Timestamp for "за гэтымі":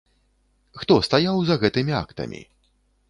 1.49-1.93